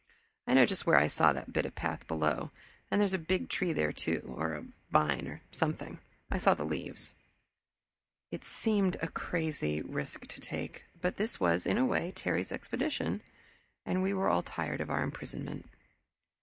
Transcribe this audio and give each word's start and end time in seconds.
I 0.47 0.55
know 0.55 0.65
just 0.65 0.87
where 0.87 0.97
I 0.97 1.05
saw 1.05 1.31
that 1.31 1.53
bit 1.53 1.67
of 1.67 1.75
path 1.75 2.07
below, 2.07 2.49
and 2.89 2.99
there's 2.99 3.13
a 3.13 3.19
big 3.19 3.49
tree 3.49 3.71
there, 3.71 3.93
too, 3.93 4.33
or 4.35 4.53
a 4.55 4.65
vine 4.89 5.27
or 5.27 5.43
something 5.51 5.99
I 6.31 6.39
saw 6.39 6.55
the 6.55 6.63
leaves." 6.63 7.13
It 8.31 8.43
seemed 8.43 8.95
a 9.03 9.07
crazy 9.07 9.79
risk 9.83 10.25
to 10.25 10.41
take, 10.41 10.85
but 10.99 11.17
this 11.17 11.39
was, 11.39 11.67
in 11.67 11.77
a 11.77 11.85
way, 11.85 12.13
Terry's 12.15 12.51
expedition, 12.51 13.21
and 13.85 14.01
we 14.01 14.15
were 14.15 14.27
all 14.27 14.41
tired 14.41 14.81
of 14.81 14.89
our 14.89 15.03
imprisonment. 15.03 15.69